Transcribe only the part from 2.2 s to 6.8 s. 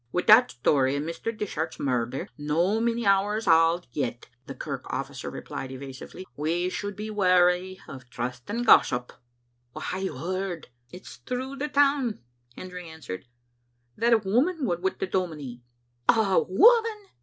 no many hours auld yet," the kirk officer replied evasively, "we